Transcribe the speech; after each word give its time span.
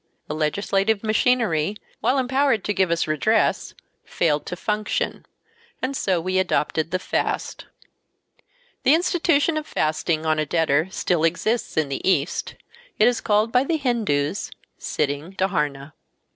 The 0.25 0.33
legislative 0.33 1.03
machinery, 1.03 1.77
while 1.99 2.17
empowered 2.17 2.63
to 2.63 2.73
give 2.73 2.89
us 2.89 3.05
redress, 3.05 3.75
failed 4.03 4.47
to 4.47 4.55
function, 4.55 5.27
and 5.79 5.95
so 5.95 6.19
we 6.19 6.39
adopted 6.39 6.89
the 6.89 6.97
fast. 6.97 7.67
The 8.81 8.95
institution 8.95 9.57
of 9.57 9.67
fasting 9.67 10.25
on 10.25 10.39
a 10.39 10.45
debtor 10.47 10.87
still 10.89 11.23
exists 11.23 11.77
in 11.77 11.89
the 11.89 12.01
East. 12.03 12.55
It 12.97 13.07
is 13.07 13.21
called 13.21 13.51
by 13.51 13.63
the 13.63 13.77
Hindoos 13.77 14.49
"sitting 14.79 15.33
dharna." 15.37 15.93